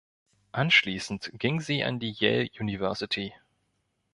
Anschließend 0.51 1.29
ging 1.35 1.61
sie 1.61 1.83
an 1.83 1.99
die 1.99 2.09
Yale 2.13 2.49
University. 2.59 3.35